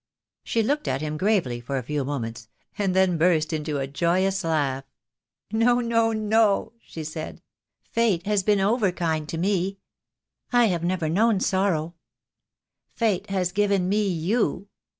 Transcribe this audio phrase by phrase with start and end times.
[0.43, 4.43] She looked at him gravely for a few moments, and then burst into a joyous
[4.43, 4.83] laugh.
[5.51, 7.43] "No, no, no, no," she said,
[7.83, 9.77] "Fate has been over kind to me.
[10.51, 11.93] I have never known sorrow.
[12.89, 14.69] Fate has given me you.